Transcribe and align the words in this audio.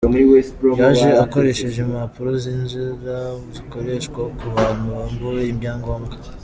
Yaje 0.79 1.09
akoresheje 1.23 1.77
impapuro 1.85 2.29
z’inzira 2.41 3.17
zikoreshwa 3.53 4.21
ku 4.37 4.45
bantu 4.55 4.85
bambuwe 4.93 5.41
ibyangombwa. 5.51 6.13